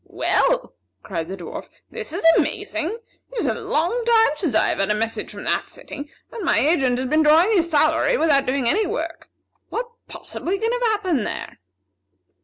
[0.07, 0.73] "Well!"
[1.03, 2.97] cried the Dwarf, "this is amazing!
[3.33, 6.43] It is a long time since I have had a message from that city, and
[6.43, 9.29] my agent has been drawing his salary without doing any work.
[9.69, 11.59] What possibly can have happened there?"